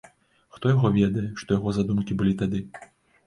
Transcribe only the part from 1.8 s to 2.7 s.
думкі былі тады.